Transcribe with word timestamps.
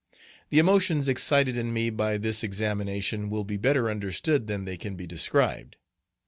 The 0.49 0.57
emotions 0.57 1.07
excited 1.07 1.55
in 1.55 1.71
me 1.71 1.91
by 1.91 2.17
this 2.17 2.41
examination 2.43 3.29
will 3.29 3.43
be 3.43 3.57
better 3.57 3.87
understood 3.87 4.47
than 4.47 4.65
they 4.65 4.75
can 4.75 4.95
be 4.95 5.05
described. 5.05 5.75